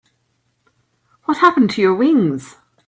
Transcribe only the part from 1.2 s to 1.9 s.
What happened to